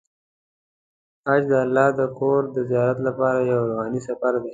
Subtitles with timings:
[1.27, 4.49] حج د الله د کور د زیارت لپاره یو روحاني سفر دی.